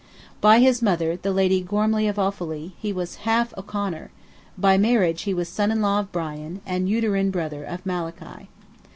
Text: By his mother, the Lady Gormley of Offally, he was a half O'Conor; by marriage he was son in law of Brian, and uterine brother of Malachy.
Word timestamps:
By 0.41 0.61
his 0.61 0.81
mother, 0.81 1.15
the 1.15 1.31
Lady 1.31 1.61
Gormley 1.61 2.07
of 2.07 2.15
Offally, 2.17 2.71
he 2.79 2.91
was 2.91 3.17
a 3.17 3.19
half 3.19 3.55
O'Conor; 3.55 4.09
by 4.57 4.75
marriage 4.75 5.21
he 5.21 5.33
was 5.35 5.47
son 5.47 5.69
in 5.69 5.79
law 5.79 5.99
of 5.99 6.11
Brian, 6.11 6.59
and 6.65 6.89
uterine 6.89 7.29
brother 7.29 7.63
of 7.63 7.85
Malachy. 7.85 8.49